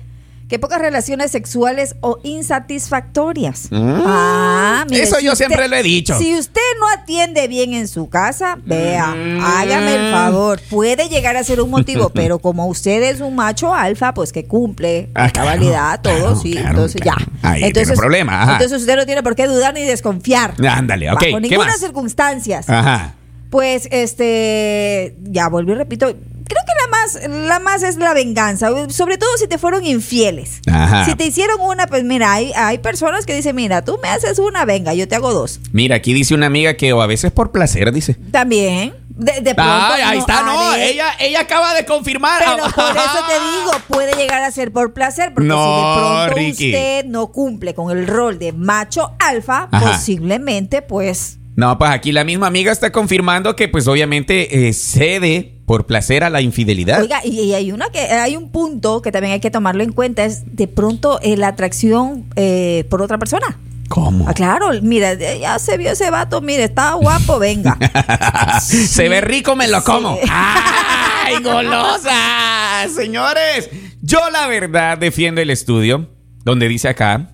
que 0.48 0.58
pocas 0.58 0.80
relaciones 0.80 1.30
sexuales 1.30 1.94
o 2.00 2.18
insatisfactorias. 2.24 3.68
Ah, 3.70 4.86
mire, 4.88 5.02
Mm. 5.02 5.04
Eso 5.04 5.16
si 5.16 5.24
yo 5.26 5.32
usted- 5.32 5.46
siempre 5.46 5.68
lo 5.68 5.76
he 5.76 5.82
dicho. 5.82 6.16
Si 6.18 6.34
usted 6.38 6.60
no 6.80 6.88
atiende 6.88 7.48
bien 7.48 7.74
en 7.74 7.86
su 7.86 8.08
casa, 8.08 8.58
vea, 8.64 9.08
Mm. 9.14 9.40
hágame 9.44 9.94
el 9.96 10.10
favor. 10.12 10.58
Puede 10.70 11.08
llegar 11.10 11.36
a 11.36 11.44
ser 11.44 11.60
un 11.60 11.68
motivo, 11.70 12.08
pero 12.14 12.38
como 12.38 12.66
usted 12.66 13.02
es 13.02 13.20
un 13.20 13.34
macho 13.34 13.74
alfa, 13.74 14.14
pues 14.14 14.32
que 14.32 14.46
cumple 14.46 15.10
Ah, 15.14 15.24
la 15.24 15.30
claro, 15.30 15.48
cabalidad, 15.50 16.00
todo, 16.00 16.14
claro, 16.16 16.36
sí. 16.36 16.52
claro, 16.52 16.68
entonces 16.70 17.02
ya. 17.04 17.16
Ahí 17.42 17.54
tiene 17.56 17.66
entonces, 17.68 17.98
problema, 17.98 18.42
ajá. 18.42 18.52
entonces 18.54 18.80
usted 18.80 18.96
no 18.96 19.04
tiene 19.04 19.22
por 19.22 19.34
qué 19.36 19.46
dudar 19.46 19.74
ni 19.74 19.82
desconfiar. 19.84 20.54
Ándale, 20.66 21.10
ok, 21.10 21.14
Bajo 21.14 21.26
¿qué 21.26 21.40
ninguna 21.40 21.66
más? 21.66 21.74
Ah. 21.76 21.78
circunstancia. 21.78 22.60
Ajá. 22.66 23.14
Pues, 23.50 23.88
este, 23.90 25.14
ya 25.24 25.48
y 25.50 25.74
repito, 25.74 26.14
creo 26.48 26.62
que 26.66 26.72
la 26.82 26.88
más, 26.90 27.46
la 27.48 27.58
más 27.60 27.82
es 27.82 27.96
la 27.96 28.14
venganza, 28.14 28.70
sobre 28.90 29.18
todo 29.18 29.30
si 29.36 29.46
te 29.46 29.58
fueron 29.58 29.84
infieles. 29.84 30.60
Ajá. 30.70 31.04
Si 31.04 31.14
te 31.14 31.24
hicieron 31.26 31.60
una, 31.60 31.86
pues 31.86 32.04
mira, 32.04 32.32
hay, 32.32 32.52
hay 32.56 32.78
personas 32.78 33.26
que 33.26 33.34
dicen, 33.34 33.54
mira, 33.54 33.84
tú 33.84 33.98
me 34.02 34.08
haces 34.08 34.38
una, 34.38 34.64
venga, 34.64 34.94
yo 34.94 35.06
te 35.06 35.14
hago 35.14 35.32
dos. 35.32 35.60
Mira, 35.72 35.96
aquí 35.96 36.12
dice 36.12 36.34
una 36.34 36.46
amiga 36.46 36.74
que 36.74 36.92
o 36.92 37.02
a 37.02 37.06
veces 37.06 37.30
por 37.32 37.52
placer, 37.52 37.92
dice. 37.92 38.14
También, 38.32 38.94
de, 39.08 39.32
de 39.40 39.54
pronto. 39.54 39.72
Ay, 39.72 40.02
ahí 40.02 40.16
no 40.18 40.20
está, 40.20 40.42
no, 40.42 40.74
ella, 40.74 41.06
ella 41.20 41.40
acaba 41.40 41.74
de 41.74 41.84
confirmar. 41.84 42.40
Pero 42.44 42.56
por 42.74 42.96
eso 42.96 43.18
te 43.28 43.34
digo, 43.34 43.70
puede 43.88 44.14
llegar 44.16 44.42
a 44.42 44.50
ser 44.50 44.72
por 44.72 44.92
placer, 44.94 45.32
porque 45.34 45.48
No, 45.48 45.56
si 45.56 45.70
de 45.76 46.00
pronto 46.00 46.34
Ricky. 46.34 46.66
usted 46.74 47.04
no 47.06 47.26
cumple 47.32 47.74
con 47.74 47.96
el 47.96 48.06
rol 48.06 48.38
de 48.38 48.52
macho 48.52 49.12
alfa, 49.18 49.68
Ajá. 49.70 49.92
posiblemente, 49.92 50.82
pues, 50.82 51.38
No, 51.56 51.76
pues 51.78 51.90
aquí 51.90 52.12
la 52.12 52.24
misma 52.24 52.46
amiga 52.46 52.70
está 52.72 52.92
confirmando 52.92 53.56
que 53.56 53.68
pues 53.68 53.86
obviamente 53.88 54.68
eh, 54.68 54.72
cede 54.72 55.57
por 55.68 55.84
placer 55.86 56.24
a 56.24 56.30
la 56.30 56.40
infidelidad. 56.40 57.02
Oiga, 57.02 57.20
y, 57.22 57.40
y 57.40 57.52
hay 57.54 57.70
una 57.72 57.90
que 57.90 58.00
hay 58.00 58.36
un 58.36 58.50
punto 58.50 59.02
que 59.02 59.12
también 59.12 59.34
hay 59.34 59.40
que 59.40 59.50
tomarlo 59.50 59.84
en 59.84 59.92
cuenta 59.92 60.24
es 60.24 60.56
de 60.56 60.66
pronto 60.66 61.20
eh, 61.22 61.36
la 61.36 61.48
atracción 61.48 62.24
eh, 62.36 62.84
por 62.88 63.02
otra 63.02 63.18
persona. 63.18 63.58
¿Cómo? 63.90 64.26
Ah, 64.28 64.32
claro, 64.34 64.70
mira, 64.82 65.12
ya 65.14 65.58
se 65.58 65.76
vio 65.76 65.92
ese 65.92 66.10
vato, 66.10 66.40
mire, 66.40 66.64
está 66.64 66.94
guapo, 66.94 67.38
venga. 67.38 67.78
Se 68.60 69.08
ve 69.08 69.20
rico, 69.20 69.56
me 69.56 69.68
lo 69.68 69.78
Sí. 69.80 69.84
como. 69.86 70.18
¡Ay, 70.30 71.42
golosa! 71.42 72.86
Señores, 72.94 73.68
yo 74.00 74.20
la 74.30 74.46
verdad 74.46 74.96
defiendo 74.98 75.40
el 75.42 75.50
estudio 75.50 76.08
donde 76.44 76.66
dice 76.68 76.88
acá 76.88 77.30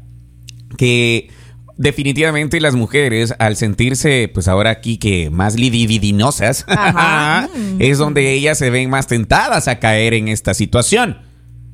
que 0.77 1.29
definitivamente 1.77 2.61
las 2.61 2.75
mujeres 2.75 3.35
al 3.39 3.57
sentirse 3.57 4.31
pues 4.33 4.49
ahora 4.49 4.71
aquí 4.71 4.99
que 4.99 5.31
más 5.31 5.57
lidividinosas 5.57 6.65
Ajá. 6.69 7.49
es 7.79 7.99
donde 7.99 8.33
ellas 8.33 8.59
se 8.59 8.71
ven 8.71 8.91
más 8.91 9.07
tentadas 9.07 9.69
a 9.69 9.79
caer 9.79 10.15
en 10.15 10.29
esta 10.29 10.55
situación. 10.55 11.19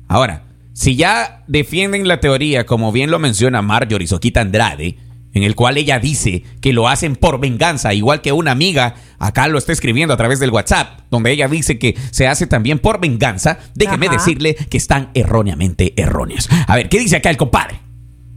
Ahora, 0.07 0.43
si 0.73 0.95
ya 0.95 1.43
defienden 1.47 2.07
la 2.07 2.19
teoría 2.19 2.65
como 2.65 2.91
bien 2.91 3.11
lo 3.11 3.19
menciona 3.19 3.61
Marjorie 3.61 4.07
Soquita 4.07 4.41
Andrade, 4.41 4.97
en 5.33 5.43
el 5.43 5.55
cual 5.55 5.77
ella 5.77 5.99
dice 5.99 6.43
que 6.59 6.73
lo 6.73 6.89
hacen 6.89 7.15
por 7.15 7.39
venganza, 7.39 7.93
igual 7.93 8.21
que 8.21 8.31
una 8.31 8.51
amiga 8.51 8.95
acá 9.19 9.47
lo 9.47 9.57
está 9.57 9.71
escribiendo 9.71 10.13
a 10.13 10.17
través 10.17 10.39
del 10.39 10.49
WhatsApp, 10.49 11.01
donde 11.09 11.31
ella 11.31 11.47
dice 11.47 11.79
que 11.79 11.95
se 12.11 12.27
hace 12.27 12.47
también 12.47 12.79
por 12.79 12.99
venganza, 12.99 13.59
déjeme 13.75 14.07
Ajá. 14.07 14.17
decirle 14.17 14.55
que 14.55 14.77
están 14.77 15.09
erróneamente 15.13 15.93
erróneos. 15.95 16.49
A 16.67 16.75
ver, 16.75 16.89
¿qué 16.89 16.99
dice 16.99 17.17
acá 17.17 17.29
el 17.29 17.37
compadre? 17.37 17.90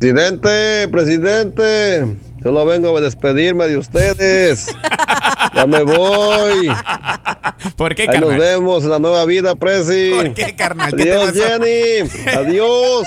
Presidente, 0.09 0.87
presidente, 0.89 2.17
solo 2.43 2.67
vengo 2.67 2.95
a 2.95 3.01
despedirme 3.01 3.67
de 3.69 3.79
ustedes. 3.79 4.67
Ya 5.55 5.67
me 5.67 5.83
voy. 5.83 6.69
¿Por 7.75 7.95
qué, 7.95 8.03
Ahí 8.03 8.09
nos 8.21 8.29
carnal? 8.29 8.39
vemos 8.39 8.85
en 8.85 8.91
la 8.91 8.99
nueva 8.99 9.25
vida, 9.25 9.55
Presi. 9.55 10.11
¿Por 10.15 10.35
qué, 10.35 10.55
carnal? 10.55 10.95
¿Qué 10.95 11.05
te 11.05 11.13
Adiós? 11.15 11.33
Jenny. 11.33 12.11
Adiós. 12.37 13.07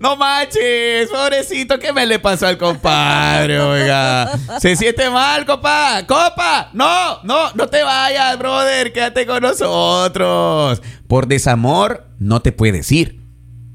No 0.00 0.16
manches, 0.16 1.10
pobrecito, 1.10 1.78
¿qué 1.78 1.92
me 1.92 2.06
le 2.06 2.18
pasó 2.18 2.46
al 2.46 2.56
compadre, 2.56 3.60
oiga? 3.60 4.38
Se 4.58 4.74
siente 4.74 5.10
mal, 5.10 5.44
copa. 5.44 6.02
Copa, 6.06 6.70
no, 6.72 7.22
no, 7.24 7.52
no 7.52 7.68
te 7.68 7.82
vayas, 7.82 8.38
brother, 8.38 8.90
quédate 8.94 9.26
con 9.26 9.42
nosotros. 9.42 10.80
Por 11.06 11.26
desamor, 11.26 12.06
no 12.18 12.40
te 12.40 12.52
puedes 12.52 12.90
ir. 12.90 13.25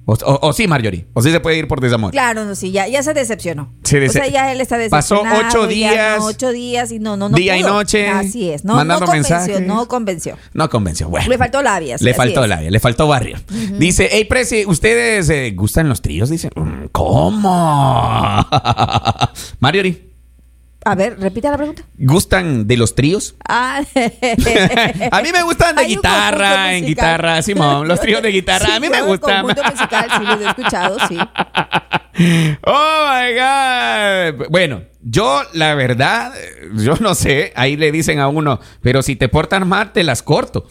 O, 0.05 0.13
o- 0.13 0.47
o 0.47 0.53
sí, 0.53 0.67
Marjorie. 0.67 1.05
O 1.13 1.21
sí 1.21 1.31
se 1.31 1.39
puede 1.39 1.57
ir 1.57 1.67
por 1.67 1.79
desamor. 1.79 2.11
Claro, 2.11 2.43
no, 2.43 2.55
sí, 2.55 2.71
ya, 2.71 2.87
ya 2.87 3.03
se 3.03 3.13
decepcionó. 3.13 3.71
Se 3.83 3.99
dece- 4.01 4.09
o 4.09 4.11
sea, 4.13 4.27
ya 4.27 4.51
él 4.51 4.59
está 4.59 4.77
Pasó 4.89 5.15
decepcionado. 5.15 5.47
ocho 5.47 5.61
ya 5.69 5.91
días, 5.91 6.19
no, 6.19 6.25
ocho 6.25 6.49
días 6.51 6.91
y 6.91 6.99
no, 6.99 7.15
no, 7.17 7.29
no 7.29 7.37
día 7.37 7.55
y 7.57 7.61
noche, 7.61 8.07
Así 8.09 8.49
es. 8.51 8.65
No, 8.65 8.73
no 8.73 8.77
mandando 8.79 9.05
convenció, 9.05 9.35
mensajes. 9.37 9.61
no 9.67 9.87
convenció. 9.87 10.37
No 10.53 10.69
convenció. 10.69 11.07
Bueno. 11.07 11.29
Le 11.29 11.37
faltó 11.37 11.61
labia. 11.61 11.97
sí, 11.99 12.03
Le 12.03 12.13
faltó 12.15 12.43
es. 12.43 12.49
labia, 12.49 12.71
le 12.71 12.79
faltó 12.79 13.07
barrio. 13.07 13.37
Dice, 13.77 14.09
hey, 14.11 14.25
Presi, 14.25 14.65
¿ustedes 14.65 15.29
eh, 15.29 15.51
gustan 15.55 15.87
los 15.87 16.01
tríos? 16.01 16.29
Dice, 16.29 16.49
"Mm, 16.55 16.85
¿cómo? 16.91 18.45
Marjorie, 19.59 20.10
A 20.83 20.95
ver, 20.95 21.19
repita 21.19 21.51
la 21.51 21.57
pregunta. 21.57 21.83
¿gustan 21.97 22.67
de 22.67 22.75
los 22.75 22.95
tríos? 22.95 23.35
Ah, 23.47 23.81
A 25.11 25.21
mí 25.21 25.29
me 25.31 25.43
gustan 25.43 25.75
de 25.75 25.85
guitarra, 25.85 26.75
en 26.75 26.85
guitarra, 26.85 27.41
Simón, 27.43 27.87
los 27.87 27.99
tríos 27.99 28.23
de 28.23 28.29
guitarra. 28.29 28.65
Sí, 28.65 28.71
a 28.71 28.79
mí 28.79 28.89
me 28.89 29.01
gustan. 29.03 29.45
musical, 29.45 30.07
sí, 30.17 30.23
los 30.25 30.41
he 30.41 30.47
escuchado, 30.47 30.97
sí. 31.07 31.17
Oh 32.65 33.07
my 33.09 33.33
God. 33.33 34.47
Bueno, 34.49 34.83
yo, 35.01 35.41
la 35.53 35.75
verdad, 35.75 36.33
yo 36.73 36.95
no 36.99 37.15
sé. 37.15 37.53
Ahí 37.55 37.77
le 37.77 37.91
dicen 37.91 38.19
a 38.19 38.27
uno, 38.27 38.59
pero 38.81 39.01
si 39.01 39.15
te 39.15 39.29
portan 39.29 39.67
mal, 39.67 39.93
te 39.93 40.03
las 40.03 40.21
corto. 40.21 40.67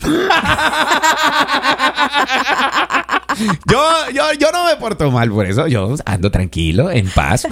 Yo, 3.68 4.10
yo, 4.12 4.32
yo 4.38 4.52
no 4.52 4.64
me 4.64 4.76
porto 4.76 5.10
mal 5.10 5.30
por 5.30 5.46
eso. 5.46 5.66
Yo 5.66 5.94
ando 6.06 6.30
tranquilo, 6.30 6.90
en 6.90 7.08
paz, 7.08 7.46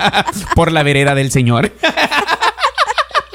por 0.54 0.72
la 0.72 0.82
vereda 0.82 1.14
del 1.14 1.30
Señor. 1.30 1.72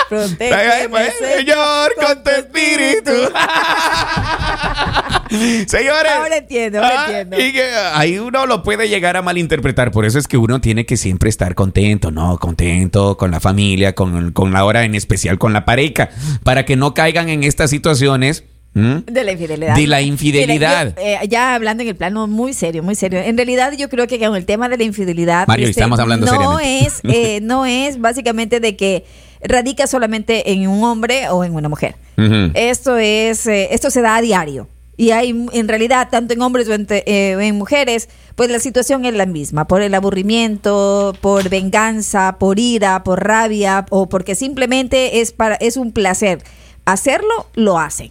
Protégeme, 0.09 1.11
Señor, 1.19 1.93
con 1.95 2.23
tu 2.23 2.29
espíritu. 2.29 3.11
Señores. 5.67 6.11
Ahora 6.15 6.37
entiendo, 6.37 6.79
ahora 6.79 6.95
ah, 6.99 7.21
entiendo. 7.21 7.39
Y 7.39 7.53
que 7.53 7.63
ahí 7.93 8.19
uno 8.19 8.45
lo 8.45 8.63
puede 8.63 8.87
llegar 8.87 9.17
a 9.17 9.21
malinterpretar. 9.21 9.91
Por 9.91 10.05
eso 10.05 10.19
es 10.19 10.27
que 10.27 10.37
uno 10.37 10.61
tiene 10.61 10.85
que 10.85 10.97
siempre 10.97 11.29
estar 11.29 11.55
contento, 11.55 12.11
¿no? 12.11 12.37
Contento 12.37 13.17
con 13.17 13.31
la 13.31 13.39
familia, 13.39 13.93
con, 13.93 14.31
con 14.31 14.53
la 14.53 14.63
hora 14.63 14.83
en 14.83 14.95
especial 14.95 15.37
con 15.37 15.53
la 15.53 15.65
pareja. 15.65 16.09
Para 16.43 16.65
que 16.65 16.75
no 16.75 16.93
caigan 16.93 17.29
en 17.29 17.43
estas 17.43 17.69
situaciones. 17.69 18.43
De 18.73 19.23
la 19.23 19.31
infidelidad. 19.31 19.75
De 19.75 19.87
la 19.87 20.01
infidelidad. 20.01 20.93
Eh, 20.99 21.17
ya 21.27 21.55
hablando 21.55 21.81
en 21.81 21.89
el 21.89 21.95
plano 21.95 22.27
muy 22.27 22.53
serio, 22.53 22.83
muy 22.83 22.93
serio. 22.93 23.19
En 23.19 23.35
realidad 23.35 23.73
yo 23.75 23.89
creo 23.89 24.05
que 24.05 24.19
con 24.19 24.35
el 24.35 24.45
tema 24.45 24.69
de 24.69 24.77
la 24.77 24.83
infidelidad... 24.83 25.41
este, 25.41 25.51
Mario, 25.51 25.67
estamos 25.67 25.99
hablando 25.99 26.27
no 26.27 26.31
seriamente. 26.31 26.85
Es, 26.85 27.01
eh, 27.03 27.39
no 27.41 27.65
es 27.65 27.99
básicamente 27.99 28.59
de 28.59 28.75
que 28.75 29.03
radica 29.41 29.87
solamente 29.87 30.51
en 30.51 30.67
un 30.67 30.83
hombre 30.83 31.29
o 31.29 31.43
en 31.43 31.53
una 31.55 31.69
mujer. 31.69 31.95
Esto 32.55 32.97
es, 32.97 33.45
eh, 33.47 33.69
esto 33.71 33.89
se 33.89 34.01
da 34.01 34.15
a 34.15 34.21
diario. 34.21 34.67
Y 34.99 35.11
hay, 35.11 35.29
en 35.53 35.67
realidad, 35.67 36.07
tanto 36.09 36.33
en 36.33 36.41
hombres 36.41 36.67
o 36.69 36.73
en, 36.73 36.87
te- 36.87 37.03
eh, 37.07 37.33
en 37.47 37.55
mujeres, 37.55 38.09
pues 38.35 38.49
la 38.49 38.59
situación 38.59 39.05
es 39.05 39.13
la 39.13 39.27
misma. 39.27 39.67
Por 39.67 39.83
el 39.83 39.93
aburrimiento, 39.93 41.13
por 41.21 41.49
venganza, 41.49 42.37
por 42.39 42.57
ira, 42.59 43.03
por 43.03 43.23
rabia, 43.23 43.85
o 43.91 44.09
porque 44.09 44.33
simplemente 44.33 45.21
es, 45.21 45.31
para, 45.33 45.53
es 45.55 45.77
un 45.77 45.91
placer. 45.91 46.41
Hacerlo, 46.85 47.47
lo 47.53 47.77
hacen. 47.79 48.09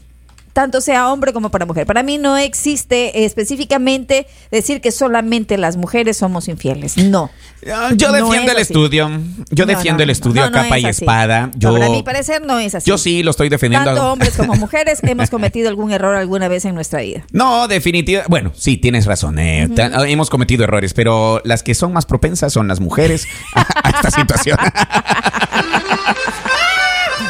Tanto 0.57 0.81
sea 0.81 1.13
hombre 1.13 1.35
como 1.35 1.51
para 1.51 1.67
mujer. 1.67 1.85
Para 1.85 2.03
mí 2.03 2.17
no 2.17 2.39
existe 2.39 3.27
específicamente 3.27 4.27
decir 4.51 4.81
que 4.81 4.91
solamente 4.91 5.59
las 5.59 5.77
mujeres 5.77 6.17
somos 6.17 6.49
infieles. 6.49 6.97
No. 6.97 7.29
Ah, 7.71 7.91
Yo 7.95 8.11
defiendo 8.11 8.53
el 8.53 8.59
estudio. 8.59 9.11
Yo 9.51 9.67
No, 9.67 9.73
defiendo 9.75 9.99
no, 9.99 10.05
el 10.05 10.11
estudio 10.11 10.43
a 10.45 10.51
capa 10.51 10.79
es 10.79 10.85
y 10.85 10.87
espada. 10.87 11.51
Yo, 11.57 11.75
para 11.75 11.91
mi 11.91 12.03
parecer 12.03 12.41
no 12.41 12.59
es 12.59 12.75
así. 12.75 12.89
yo 12.89 12.97
sí 12.97 13.23
lo 13.23 13.33
estoy 13.33 13.51
defendiendo. 13.51 13.91
Tanto 13.91 14.11
hombres 14.13 14.35
como 14.35 14.55
mujeres 14.57 15.01
hemos 15.03 15.29
cometido 15.29 15.69
algún 15.69 15.93
error 15.93 16.17
alguna 16.17 16.49
vez 16.49 16.65
en 16.65 16.75
nuestra 16.75 17.03
vida. 17.03 17.27
No, 17.33 17.69
definitivamente. 17.69 18.31
Bueno, 18.31 18.53
sí, 18.57 18.79
tienes 18.79 19.05
razón. 19.05 19.39
eh, 19.39 19.69
ta- 19.77 20.09
Hemos 20.09 20.31
cometido 20.31 20.65
errores, 20.65 20.95
pero 20.95 21.43
las 21.45 21.63
que 21.63 21.75
son 21.75 21.93
más 21.93 22.07
propensas 22.07 22.55
son 22.55 22.67
las 22.67 22.81
mujeres 22.81 23.27
a, 23.55 23.67
a 23.89 23.91
esta 23.91 24.11
situación. 24.11 24.57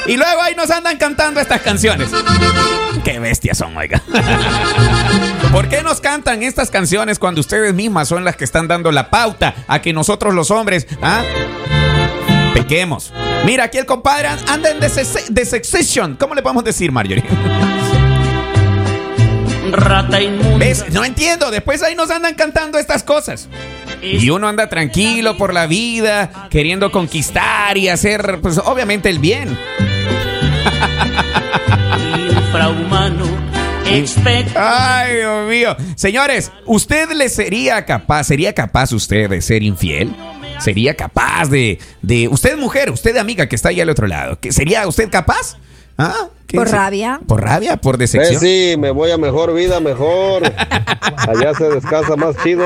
y 0.07 0.17
luego 0.17 0.43
ahí 0.43 0.55
nos 0.55 0.71
andan 0.71 0.97
cantando 0.99 1.41
estas 1.41 1.61
canciones. 1.63 2.09
Qué 3.05 3.19
bestias 3.19 3.59
son, 3.59 3.77
oiga. 3.77 4.03
¿Por 5.53 5.69
qué 5.69 5.83
nos 5.83 6.01
cantan 6.01 6.43
estas 6.43 6.71
canciones 6.71 7.19
cuando 7.19 7.41
ustedes 7.41 7.73
mismas 7.75 8.09
son 8.09 8.25
las 8.25 8.37
que 8.37 8.45
están 8.45 8.69
dando 8.69 8.93
la 8.93 9.11
pauta 9.11 9.55
a 9.67 9.81
que 9.81 9.93
nosotros 9.93 10.35
los 10.35 10.51
hombres, 10.51 10.87
ah, 11.03 11.23
pequemos? 12.55 13.13
Mira, 13.45 13.65
aquí 13.65 13.79
el 13.79 13.87
compadre 13.87 14.29
anda 14.49 14.71
en 14.71 15.47
Succession. 15.47 16.17
¿Cómo 16.17 16.35
le 16.35 16.43
podemos 16.43 16.65
decir, 16.65 16.91
Marjorie? 16.91 17.25
Rata 19.71 20.21
inmunda. 20.21 20.59
¿Ves? 20.59 20.85
No 20.93 21.05
entiendo. 21.05 21.51
Después 21.51 21.83
ahí 21.83 21.95
nos 21.95 22.11
andan 22.11 22.35
cantando 22.35 22.79
estas 22.79 23.03
cosas. 23.03 23.49
Y 24.03 24.31
uno 24.31 24.49
anda 24.49 24.69
tranquilo 24.69 25.37
por 25.37 25.53
la 25.53 25.67
vida, 25.67 26.49
queriendo 26.51 26.93
conquistar 26.93 27.77
y 27.77 27.89
hacer, 27.89 28.41
pues 28.41 28.59
obviamente 28.59 29.09
el 29.09 29.19
bien. 29.19 29.57
Infrahumano. 32.31 33.27
Ay, 34.57 35.17
Dios 35.17 35.49
mío. 35.49 35.77
Señores, 35.95 36.51
¿usted 36.65 37.11
le 37.13 37.29
sería 37.29 37.85
capaz, 37.85 38.25
sería 38.25 38.53
capaz 38.53 38.93
usted 38.93 39.31
de 39.31 39.41
ser 39.41 39.63
infiel? 39.63 40.15
¿Sería 40.59 40.95
capaz 40.95 41.49
de, 41.49 41.79
de, 42.03 42.29
usted 42.29 42.57
mujer, 42.57 42.91
usted 42.91 43.17
amiga 43.17 43.47
que 43.47 43.57
está 43.57 43.69
ahí 43.69 43.81
al 43.81 43.91
otro 43.91 44.07
lado, 44.07 44.41
que 44.41 44.53
sería 44.53 44.87
usted 44.89 45.11
capaz? 45.11 45.57
¿Ah? 45.99 46.29
¿Qué 46.47 46.59
Por 46.59 46.71
rabia. 46.71 47.21
¿Por 47.27 47.43
rabia? 47.43 47.77
¿Por 47.77 47.99
decepción? 47.99 48.39
Presi, 48.39 48.77
me 48.79 48.93
voy 48.93 49.11
a 49.11 49.19
mejor 49.19 49.53
vida, 49.53 49.81
mejor. 49.81 50.45
Allá 51.29 51.55
se 51.55 51.65
descansa 51.71 52.15
más 52.15 52.37
chido. 52.43 52.65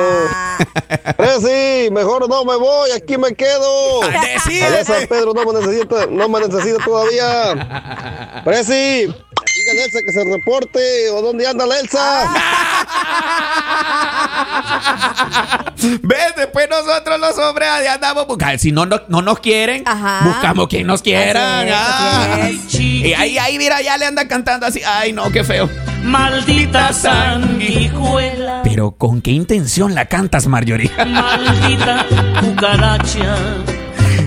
Presi, 1.16 1.90
mejor 1.90 2.28
no 2.28 2.44
me 2.44 2.56
voy, 2.56 2.90
aquí 2.90 3.16
me 3.16 3.34
quedo. 3.34 4.02
Ah. 4.02 4.22
Allá 4.44 4.84
San 4.84 5.06
Pedro 5.06 5.32
no 5.32 5.50
me 5.50 5.60
necesita, 5.60 6.06
no 6.06 6.28
me 6.28 6.40
necesita 6.40 6.84
todavía. 6.84 8.42
Presi, 8.44 9.06
dígale 9.06 9.80
a 9.80 9.84
Elsa 9.84 9.98
que 10.04 10.12
se 10.12 10.24
reporte. 10.24 11.10
¿O 11.10 11.22
dónde 11.22 11.46
anda 11.46 11.64
la 11.64 11.80
Elsa? 11.80 12.79
¿Ves? 16.02 16.34
Después 16.36 16.68
nosotros 16.68 17.20
los 17.20 17.38
hombres 17.38 17.68
ahí 17.68 17.86
andamos 17.86 18.26
buscando. 18.26 18.58
Si 18.58 18.72
no, 18.72 18.86
no, 18.86 19.00
no 19.08 19.22
nos 19.22 19.40
quieren, 19.40 19.82
Ajá. 19.86 20.20
buscamos 20.24 20.68
quien 20.68 20.86
nos 20.86 21.02
quiera. 21.02 21.60
Ah. 21.60 22.48
Y 22.72 23.12
ahí, 23.14 23.38
ahí, 23.38 23.58
mira, 23.58 23.80
ya 23.80 23.96
le 23.96 24.06
anda 24.06 24.26
cantando 24.28 24.66
así. 24.66 24.80
Ay, 24.86 25.12
no, 25.12 25.30
qué 25.30 25.44
feo. 25.44 25.68
Maldita 26.02 26.92
sanguijuela. 26.92 28.60
Pero 28.64 28.92
¿con 28.92 29.20
qué 29.20 29.32
intención 29.32 29.94
la 29.94 30.06
cantas, 30.06 30.46
Marjorie? 30.46 30.90
Maldita 31.06 32.06
cucaracha. 32.40 33.36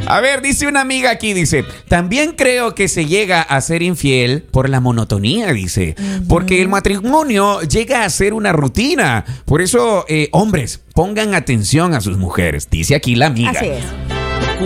A 0.05 0.19
ver, 0.21 0.41
dice 0.41 0.67
una 0.67 0.81
amiga 0.81 1.11
aquí, 1.11 1.33
dice, 1.33 1.65
también 1.87 2.33
creo 2.33 2.75
que 2.75 2.87
se 2.87 3.05
llega 3.05 3.41
a 3.41 3.61
ser 3.61 3.81
infiel 3.81 4.43
por 4.43 4.69
la 4.69 4.79
monotonía, 4.79 5.53
dice, 5.53 5.95
porque 6.27 6.61
el 6.61 6.67
matrimonio 6.67 7.61
llega 7.61 8.03
a 8.03 8.09
ser 8.09 8.33
una 8.33 8.51
rutina. 8.51 9.25
Por 9.45 9.61
eso, 9.61 10.05
eh, 10.07 10.29
hombres, 10.31 10.81
pongan 10.93 11.33
atención 11.35 11.93
a 11.93 12.01
sus 12.01 12.17
mujeres, 12.17 12.69
dice 12.69 12.95
aquí 12.95 13.15
la 13.15 13.27
amiga. 13.27 13.51
Así 13.51 13.67
es. 13.67 13.83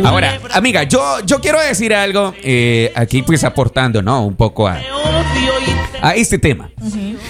Ahora, 0.04 0.40
amiga, 0.52 0.84
yo, 0.84 1.20
yo 1.26 1.40
quiero 1.40 1.60
decir 1.62 1.94
algo 1.94 2.34
eh, 2.44 2.92
aquí, 2.96 3.24
pues 3.24 3.44
aportando, 3.44 4.02
¿no? 4.02 4.26
Un 4.26 4.36
poco 4.36 4.68
a, 4.68 4.80
a 6.02 6.16
este 6.16 6.38
tema. 6.38 6.70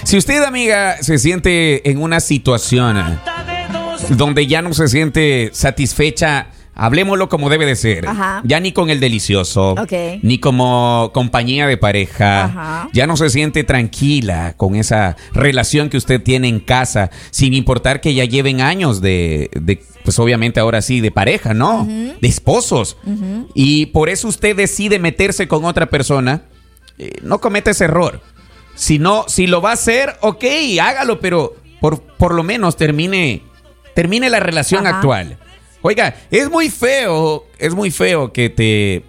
Si 0.03 0.17
usted, 0.17 0.43
amiga, 0.43 0.97
se 1.01 1.17
siente 1.17 1.89
en 1.89 2.01
una 2.01 2.19
situación 2.19 3.19
donde 4.09 4.47
ya 4.47 4.61
no 4.61 4.73
se 4.73 4.87
siente 4.87 5.49
satisfecha, 5.53 6.47
hablemoslo 6.77 7.27
como 7.27 7.49
debe 7.49 7.65
de 7.65 7.75
ser. 7.75 8.07
Ajá. 8.07 8.41
Ya 8.45 8.59
ni 8.59 8.71
con 8.71 8.89
el 8.89 8.99
delicioso, 8.99 9.75
ni 10.21 10.37
como 10.39 11.11
compañía 11.13 11.67
de 11.67 11.75
pareja. 11.77 12.45
Ajá. 12.45 12.89
Ya 12.93 13.07
no 13.07 13.17
se 13.17 13.29
siente 13.29 13.63
tranquila 13.63 14.53
con 14.55 14.75
esa 14.75 15.17
relación 15.33 15.89
que 15.89 15.97
usted 15.97 16.21
tiene 16.21 16.47
en 16.47 16.59
casa, 16.59 17.09
sin 17.31 17.53
importar 17.53 17.99
que 17.99 18.13
ya 18.13 18.23
lleven 18.25 18.61
años 18.61 19.01
de, 19.01 19.49
de, 19.59 19.83
pues 20.03 20.19
obviamente 20.19 20.59
ahora 20.59 20.81
sí, 20.81 21.01
de 21.01 21.11
pareja, 21.11 21.53
¿no? 21.53 21.85
De 21.85 22.27
esposos. 22.27 22.97
Y 23.53 23.87
por 23.87 24.09
eso 24.09 24.27
usted 24.27 24.55
decide 24.55 24.99
meterse 24.99 25.47
con 25.47 25.65
otra 25.65 25.87
persona. 25.87 26.43
eh, 26.99 27.11
no 27.23 27.39
cometa 27.39 27.71
ese 27.71 27.85
error. 27.85 28.21
Si 28.75 28.99
no, 28.99 29.25
si 29.27 29.47
lo 29.47 29.61
va 29.61 29.71
a 29.71 29.73
hacer, 29.73 30.15
ok, 30.21 30.43
hágalo, 30.81 31.19
pero 31.19 31.55
por, 31.81 32.01
por 32.01 32.33
lo 32.35 32.43
menos 32.43 32.75
termine, 32.77 33.41
termine 33.95 34.29
la 34.29 34.39
relación 34.39 34.85
Ajá. 34.85 34.97
actual. 34.97 35.37
Oiga, 35.81 36.15
es 36.31 36.49
muy 36.49 36.69
feo, 36.69 37.45
es 37.59 37.73
muy 37.73 37.91
feo 37.91 38.33
que 38.33 38.49
te, 38.49 39.03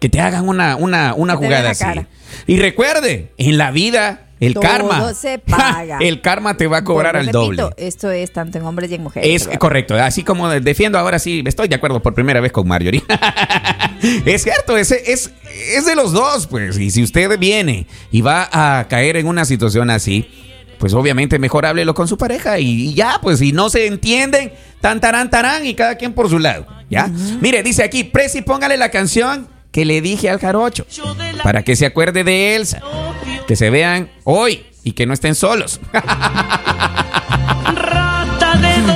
que 0.00 0.08
te 0.08 0.20
hagan 0.20 0.48
una, 0.48 0.76
una, 0.76 1.14
una 1.14 1.36
jugada 1.36 1.70
así. 1.70 1.84
cara. 1.84 2.08
Y 2.46 2.58
recuerde, 2.58 3.32
en 3.38 3.58
la 3.58 3.70
vida, 3.70 4.26
el 4.40 4.54
Todo 4.54 4.62
karma. 4.62 5.14
se 5.14 5.38
paga. 5.46 5.98
el 6.00 6.20
karma 6.20 6.56
te 6.56 6.66
va 6.66 6.78
a 6.78 6.84
cobrar 6.84 7.16
al 7.16 7.26
repito, 7.26 7.40
doble. 7.44 7.62
Esto 7.76 8.10
es 8.10 8.32
tanto 8.32 8.58
en 8.58 8.64
hombres 8.64 8.90
y 8.90 8.96
en 8.96 9.02
mujeres. 9.02 9.46
Es 9.48 9.58
correcto, 9.58 9.94
así 9.94 10.24
como 10.24 10.48
defiendo 10.50 10.98
ahora 10.98 11.18
sí, 11.18 11.42
estoy 11.46 11.68
de 11.68 11.76
acuerdo 11.76 12.02
por 12.02 12.12
primera 12.14 12.40
vez 12.40 12.50
con 12.52 12.66
Marjorie. 12.66 13.02
es 14.26 14.42
cierto, 14.42 14.76
ese 14.76 15.12
es, 15.12 15.30
es 15.74 15.86
de 15.86 15.94
los 15.94 16.12
dos, 16.12 16.46
pues. 16.48 16.78
Y 16.78 16.90
si 16.90 17.02
usted 17.02 17.38
viene 17.38 17.86
y 18.10 18.20
va 18.20 18.48
a 18.52 18.88
caer 18.88 19.16
en 19.16 19.26
una 19.26 19.44
situación 19.44 19.90
así, 19.90 20.28
pues 20.78 20.94
obviamente 20.94 21.38
mejor 21.38 21.66
háblelo 21.66 21.94
con 21.94 22.08
su 22.08 22.16
pareja 22.16 22.58
y, 22.58 22.88
y 22.88 22.94
ya, 22.94 23.18
pues 23.22 23.38
si 23.38 23.52
no 23.52 23.70
se 23.70 23.86
entienden, 23.86 24.52
tan 24.80 25.00
tarán 25.00 25.30
tarán 25.30 25.66
y 25.66 25.74
cada 25.74 25.96
quien 25.96 26.12
por 26.12 26.28
su 26.28 26.38
lado, 26.38 26.66
¿ya? 26.90 27.10
Mire, 27.40 27.62
dice 27.62 27.82
aquí, 27.82 28.04
Presi, 28.04 28.42
póngale 28.42 28.76
la 28.76 28.90
canción 28.90 29.48
que 29.70 29.84
le 29.84 30.00
dije 30.00 30.30
al 30.30 30.38
jarocho 30.38 30.86
para 31.42 31.62
que 31.62 31.74
se 31.74 31.86
acuerde 31.86 32.22
de 32.22 32.54
Elsa, 32.54 32.80
que 33.46 33.56
se 33.56 33.70
vean 33.70 34.10
hoy 34.24 34.64
y 34.84 34.92
que 34.92 35.06
no 35.06 35.14
estén 35.14 35.34
solos. 35.34 35.80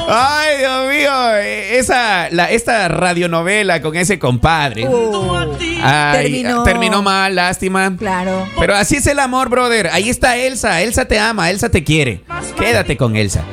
Ay, 0.08 0.58
Dios 0.58 0.88
mío, 0.88 1.36
eh, 1.36 1.78
esa, 1.78 2.30
la, 2.30 2.50
esta 2.50 2.88
radionovela 2.88 3.80
con 3.82 3.96
ese 3.96 4.18
compadre. 4.18 4.86
Uh, 4.88 5.56
Ay, 5.82 6.22
terminó. 6.22 6.62
terminó 6.64 7.02
mal, 7.02 7.34
lástima. 7.34 7.94
Claro. 7.96 8.46
Pero 8.58 8.74
así 8.74 8.96
es 8.96 9.06
el 9.06 9.18
amor, 9.18 9.48
brother. 9.48 9.88
Ahí 9.92 10.08
está 10.08 10.36
Elsa. 10.36 10.82
Elsa 10.82 11.04
te 11.06 11.18
ama, 11.18 11.50
Elsa 11.50 11.68
te 11.70 11.84
quiere. 11.84 12.22
Quédate 12.58 12.96
con 12.96 13.16
Elsa. 13.16 13.44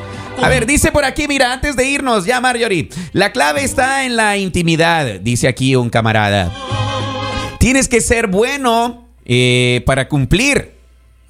A 0.41 0.49
ver, 0.49 0.65
dice 0.65 0.91
por 0.91 1.05
aquí, 1.05 1.27
mira, 1.27 1.53
antes 1.53 1.75
de 1.75 1.85
irnos, 1.85 2.25
ya 2.25 2.41
Marjorie, 2.41 2.89
la 3.13 3.31
clave 3.31 3.63
está 3.63 4.03
en 4.05 4.17
la 4.17 4.35
intimidad, 4.37 5.19
dice 5.21 5.47
aquí 5.47 5.75
un 5.77 5.89
camarada. 5.89 6.51
Tienes 7.59 7.87
que 7.87 8.01
ser 8.01 8.27
bueno 8.27 9.07
eh, 9.25 9.81
para 9.85 10.09
cumplir. 10.09 10.75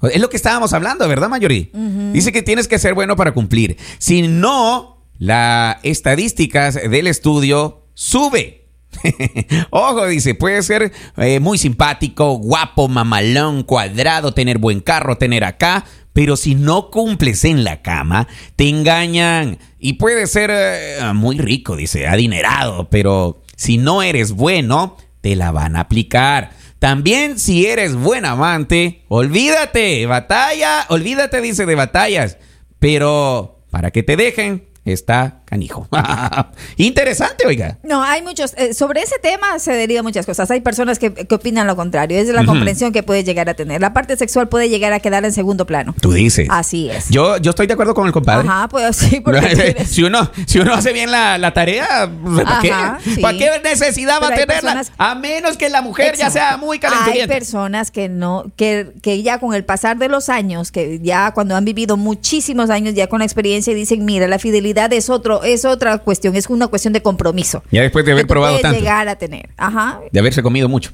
Es 0.02 0.20
lo 0.20 0.28
que 0.28 0.36
estábamos 0.36 0.72
hablando, 0.72 1.08
¿verdad, 1.08 1.28
Marjorie? 1.28 1.70
Dice 2.12 2.32
que 2.32 2.42
tienes 2.42 2.68
que 2.68 2.78
ser 2.78 2.94
bueno 2.94 3.16
para 3.16 3.32
cumplir. 3.32 3.76
Si 3.98 4.22
no, 4.22 4.95
las 5.18 5.78
estadísticas 5.82 6.74
del 6.74 7.06
estudio 7.06 7.86
sube. 7.94 8.66
Ojo, 9.70 10.06
dice, 10.06 10.34
puede 10.34 10.62
ser 10.62 10.92
eh, 11.16 11.40
muy 11.40 11.58
simpático, 11.58 12.38
guapo, 12.38 12.88
mamalón, 12.88 13.62
cuadrado, 13.62 14.32
tener 14.32 14.58
buen 14.58 14.80
carro, 14.80 15.18
tener 15.18 15.44
acá, 15.44 15.84
pero 16.12 16.36
si 16.36 16.54
no 16.54 16.90
cumples 16.90 17.44
en 17.44 17.64
la 17.64 17.82
cama, 17.82 18.26
te 18.56 18.68
engañan. 18.68 19.58
Y 19.78 19.94
puede 19.94 20.26
ser 20.26 20.50
eh, 20.52 20.98
muy 21.14 21.38
rico, 21.38 21.76
dice, 21.76 22.06
adinerado, 22.06 22.88
pero 22.88 23.42
si 23.56 23.78
no 23.78 24.02
eres 24.02 24.32
bueno, 24.32 24.96
te 25.20 25.36
la 25.36 25.50
van 25.50 25.76
a 25.76 25.80
aplicar. 25.80 26.52
También 26.78 27.38
si 27.38 27.66
eres 27.66 27.94
buen 27.94 28.24
amante, 28.24 29.04
olvídate, 29.08 30.06
batalla, 30.06 30.86
olvídate, 30.88 31.40
dice, 31.40 31.66
de 31.66 31.74
batallas. 31.74 32.38
Pero 32.78 33.64
para 33.70 33.90
que 33.90 34.02
te 34.02 34.16
dejen, 34.16 34.66
está 34.92 35.42
canijo. 35.46 35.88
Interesante, 36.76 37.46
oiga. 37.46 37.78
No, 37.82 38.02
hay 38.02 38.22
muchos. 38.22 38.52
eh, 38.56 38.74
sobre 38.74 39.00
ese 39.02 39.18
tema 39.22 39.58
se 39.58 39.72
derivan 39.72 40.04
muchas 40.04 40.26
cosas. 40.26 40.50
Hay 40.50 40.60
personas 40.60 40.98
que, 40.98 41.12
que 41.12 41.34
opinan 41.34 41.66
lo 41.66 41.76
contrario. 41.76 42.18
Es 42.18 42.28
la 42.28 42.44
comprensión 42.44 42.92
que 42.92 43.02
puede 43.02 43.24
llegar 43.24 43.48
a 43.48 43.54
tener. 43.54 43.80
La 43.80 43.92
parte 43.92 44.16
sexual 44.16 44.48
puede 44.48 44.68
llegar 44.68 44.92
a 44.92 45.00
quedar 45.00 45.24
en 45.24 45.32
segundo 45.32 45.66
plano. 45.66 45.94
Tú 46.00 46.12
dices. 46.12 46.48
Así 46.50 46.90
es. 46.90 47.08
Yo, 47.08 47.38
yo 47.38 47.50
estoy 47.50 47.66
de 47.66 47.72
acuerdo 47.72 47.94
con 47.94 48.06
el 48.06 48.12
compadre. 48.12 48.46
Ajá, 48.48 48.68
pues 48.68 48.96
sí, 48.96 49.20
porque 49.24 49.40
tienes- 49.40 49.88
si, 49.88 50.02
uno, 50.02 50.30
si 50.46 50.58
uno 50.58 50.74
hace 50.74 50.92
bien 50.92 51.10
la, 51.10 51.38
la 51.38 51.54
tarea, 51.54 52.10
pues, 52.22 52.44
¿para 52.44 52.60
qué? 52.60 52.70
Ajá, 52.72 52.98
sí. 53.02 53.20
¿Para 53.20 53.38
qué 53.38 53.50
necesidad 53.64 54.20
va 54.20 54.26
a 54.28 54.30
hay 54.30 54.40
tenerla? 54.40 54.54
personas- 54.74 54.92
A 54.98 55.14
menos 55.14 55.56
que 55.56 55.68
la 55.70 55.82
mujer 55.82 56.16
ya 56.16 56.30
sea 56.30 56.56
muy 56.56 56.76
Hay 56.76 56.80
calenturienta. 56.80 57.32
personas 57.34 57.90
que 57.90 58.08
no, 58.08 58.44
que, 58.56 58.92
que 59.02 59.22
ya 59.22 59.38
con 59.38 59.54
el 59.54 59.64
pasar 59.64 59.96
de 59.98 60.08
los 60.08 60.28
años, 60.28 60.70
que 60.72 60.98
ya 61.00 61.32
cuando 61.32 61.56
han 61.56 61.64
vivido 61.64 61.96
muchísimos 61.96 62.70
años 62.70 62.94
ya 62.94 63.06
con 63.06 63.20
la 63.20 63.24
experiencia 63.24 63.74
dicen, 63.74 64.04
mira, 64.04 64.26
la 64.28 64.38
fidelidad 64.38 64.92
es 64.92 65.08
otro, 65.10 65.35
es 65.42 65.64
otra 65.64 65.98
cuestión, 65.98 66.36
es 66.36 66.48
una 66.48 66.66
cuestión 66.68 66.92
de 66.92 67.02
compromiso. 67.02 67.62
Ya 67.70 67.82
después 67.82 68.04
de 68.04 68.12
haber 68.12 68.24
que 68.24 68.28
tú 68.28 68.32
probado 68.34 68.54
puedes 68.54 68.62
tanto. 68.62 68.78
llegar 68.78 69.08
a 69.08 69.16
tener. 69.16 69.48
Ajá. 69.56 70.00
De 70.10 70.20
haberse 70.20 70.42
comido 70.42 70.68
mucho. 70.68 70.92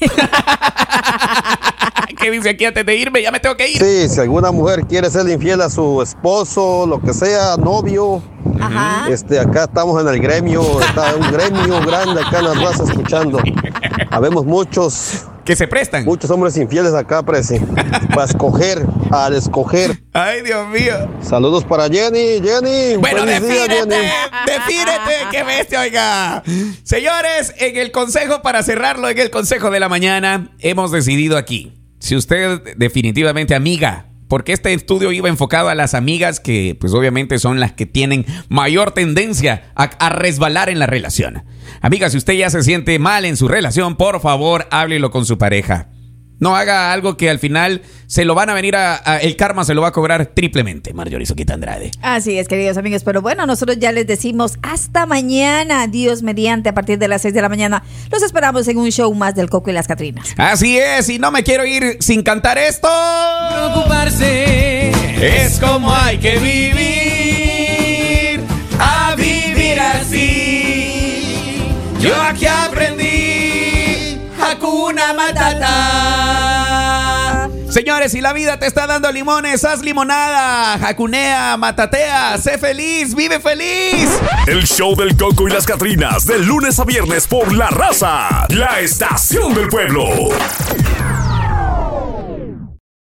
¿Qué 2.18 2.30
dice 2.30 2.50
aquí 2.50 2.64
antes 2.64 2.84
de 2.86 2.96
irme? 2.96 3.22
Ya 3.22 3.30
me 3.30 3.40
tengo 3.40 3.56
que 3.56 3.68
ir. 3.68 3.78
Sí, 3.78 4.08
si 4.08 4.20
alguna 4.20 4.50
mujer 4.52 4.86
quiere 4.86 5.10
ser 5.10 5.28
infiel 5.28 5.60
a 5.60 5.70
su 5.70 6.00
esposo, 6.02 6.86
lo 6.86 7.00
que 7.00 7.12
sea, 7.12 7.56
novio, 7.56 8.22
Ajá. 8.60 9.08
este, 9.10 9.38
acá 9.38 9.64
estamos 9.64 10.00
en 10.00 10.08
el 10.08 10.20
gremio, 10.20 10.62
está 10.80 11.14
un 11.16 11.30
gremio 11.32 11.80
grande 11.86 12.20
acá 12.22 12.38
en 12.40 12.44
la 12.46 12.54
raza 12.54 12.84
escuchando. 12.84 13.38
Habemos 14.10 14.44
muchos, 14.44 15.24
Que 15.44 15.54
se 15.56 15.66
prestan. 15.68 16.04
muchos 16.04 16.30
hombres 16.30 16.56
infieles 16.56 16.94
acá, 16.94 17.22
Presi, 17.22 17.58
para 18.14 18.24
escoger, 18.24 18.84
al 19.10 19.34
escoger. 19.34 20.02
Ay, 20.12 20.42
Dios 20.42 20.66
mío. 20.68 20.94
Saludos 21.22 21.64
para 21.64 21.84
Jenny, 21.88 22.40
Jenny. 22.42 22.96
Bueno, 22.96 23.24
defínete, 23.24 23.74
Jenny. 23.76 23.96
defínete, 24.46 25.14
qué 25.30 25.42
bestia, 25.44 25.80
oiga. 25.82 26.42
Señores, 26.82 27.54
en 27.58 27.76
el 27.76 27.92
consejo, 27.92 28.42
para 28.42 28.62
cerrarlo, 28.62 29.08
en 29.08 29.18
el 29.18 29.30
consejo 29.30 29.70
de 29.70 29.80
la 29.80 29.88
mañana, 29.88 30.50
hemos 30.58 30.90
decidido 30.90 31.36
aquí. 31.36 31.76
Si 32.00 32.16
usted 32.16 32.76
definitivamente 32.76 33.54
amiga, 33.54 34.06
porque 34.26 34.52
este 34.52 34.72
estudio 34.72 35.12
iba 35.12 35.28
enfocado 35.28 35.68
a 35.68 35.74
las 35.74 35.94
amigas 35.94 36.40
que, 36.40 36.76
pues 36.80 36.94
obviamente 36.94 37.38
son 37.38 37.60
las 37.60 37.72
que 37.72 37.86
tienen 37.86 38.24
mayor 38.48 38.92
tendencia 38.92 39.72
a, 39.74 39.84
a 39.84 40.08
resbalar 40.08 40.68
en 40.68 40.78
la 40.78 40.86
relación. 40.86 41.44
Amiga, 41.80 42.08
si 42.10 42.16
usted 42.16 42.34
ya 42.34 42.48
se 42.48 42.62
siente 42.62 42.98
mal 42.98 43.24
en 43.24 43.36
su 43.36 43.48
relación, 43.48 43.96
por 43.96 44.20
favor, 44.20 44.66
háblelo 44.70 45.10
con 45.10 45.26
su 45.26 45.36
pareja. 45.36 45.88
No 46.40 46.56
haga 46.56 46.92
algo 46.92 47.16
que 47.16 47.30
al 47.30 47.38
final 47.38 47.82
se 48.06 48.24
lo 48.24 48.34
van 48.34 48.50
a 48.50 48.54
venir 48.54 48.74
a, 48.74 49.00
a- 49.04 49.18
el 49.18 49.36
karma 49.36 49.64
se 49.64 49.74
lo 49.74 49.82
va 49.82 49.88
a 49.88 49.92
cobrar 49.92 50.26
triplemente, 50.26 50.92
Marjorie 50.94 51.26
Soquita 51.26 51.54
Andrade. 51.54 51.90
Así 52.02 52.38
es, 52.38 52.48
queridos 52.48 52.76
amigos. 52.78 53.04
Pero 53.04 53.20
bueno, 53.22 53.46
nosotros 53.46 53.78
ya 53.78 53.92
les 53.92 54.06
decimos 54.06 54.58
hasta 54.62 55.06
mañana, 55.06 55.86
Dios 55.86 56.22
mediante, 56.22 56.70
a 56.70 56.74
partir 56.74 56.98
de 56.98 57.08
las 57.08 57.22
6 57.22 57.34
de 57.34 57.42
la 57.42 57.48
mañana. 57.48 57.82
Los 58.10 58.22
esperamos 58.22 58.66
en 58.68 58.78
un 58.78 58.90
show 58.90 59.12
más 59.14 59.34
del 59.34 59.48
Coco 59.50 59.70
y 59.70 59.74
las 59.74 59.86
Catrinas. 59.86 60.34
Así 60.36 60.78
es, 60.78 61.08
y 61.10 61.18
no 61.18 61.30
me 61.30 61.42
quiero 61.44 61.64
ir 61.66 61.98
sin 62.00 62.22
cantar 62.22 62.56
esto. 62.58 62.88
Preocuparse 63.50 64.90
Es 65.20 65.60
como 65.60 65.94
hay 65.94 66.18
que 66.18 66.38
vivir, 67.50 68.40
a 68.78 69.14
vivir 69.14 69.78
así. 69.78 71.58
Yo 72.00 72.14
aquí 72.22 72.46
aprendí 72.46 74.18
Hakuna 74.40 75.12
Matata. 75.12 76.29
Señores, 77.90 78.12
si 78.12 78.20
la 78.20 78.32
vida 78.32 78.56
te 78.56 78.66
está 78.66 78.86
dando 78.86 79.10
limones, 79.10 79.64
haz 79.64 79.80
limonada, 79.82 80.78
jacunea, 80.78 81.56
matatea, 81.56 82.38
sé 82.38 82.56
feliz, 82.56 83.16
vive 83.16 83.40
feliz. 83.40 84.08
El 84.46 84.64
show 84.64 84.94
del 84.94 85.16
Coco 85.16 85.48
y 85.48 85.50
las 85.50 85.66
Catrinas, 85.66 86.24
de 86.24 86.38
lunes 86.38 86.78
a 86.78 86.84
viernes 86.84 87.26
por 87.26 87.52
La 87.52 87.66
Raza, 87.66 88.46
la 88.50 88.78
estación 88.78 89.54
del 89.54 89.66
pueblo. 89.66 90.04